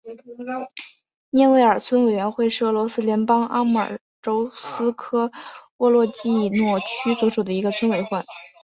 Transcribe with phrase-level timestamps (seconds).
[1.29, 5.31] 涅韦尔村委员会是俄罗斯联邦阿穆尔州斯科
[5.77, 8.17] 沃罗季诺区所属的一个村委员会。